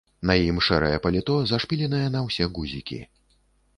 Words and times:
На 0.29 0.35
ім 0.45 0.61
шэрае 0.67 0.95
паліто, 1.03 1.35
зашпіленае 1.53 2.03
на 2.17 2.25
ўсе 2.29 2.51
гузікі. 2.59 2.99